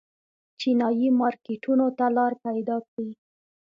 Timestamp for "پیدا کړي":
2.45-3.11